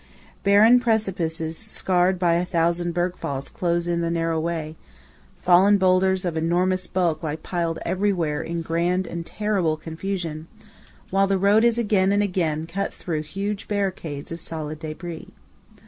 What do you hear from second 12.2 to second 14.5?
again cut through huge barricades of